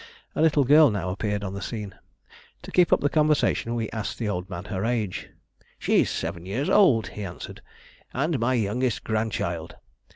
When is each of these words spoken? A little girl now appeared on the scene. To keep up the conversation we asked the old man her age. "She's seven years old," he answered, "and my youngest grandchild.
A 0.35 0.41
little 0.41 0.63
girl 0.63 0.89
now 0.89 1.11
appeared 1.11 1.43
on 1.43 1.53
the 1.53 1.61
scene. 1.61 1.93
To 2.63 2.71
keep 2.71 2.91
up 2.91 3.01
the 3.01 3.07
conversation 3.09 3.75
we 3.75 3.87
asked 3.91 4.17
the 4.17 4.27
old 4.27 4.49
man 4.49 4.65
her 4.65 4.83
age. 4.83 5.29
"She's 5.77 6.09
seven 6.09 6.43
years 6.43 6.71
old," 6.71 7.09
he 7.09 7.23
answered, 7.23 7.61
"and 8.11 8.39
my 8.39 8.55
youngest 8.55 9.03
grandchild. 9.03 9.75